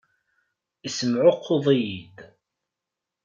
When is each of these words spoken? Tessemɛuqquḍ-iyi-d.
Tessemɛuqquḍ-iyi-d. 0.81 2.17